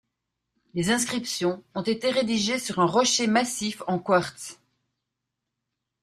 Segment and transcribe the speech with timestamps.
[0.73, 4.59] Les inscriptions ont été rédigées sur un rocher massif en quartz.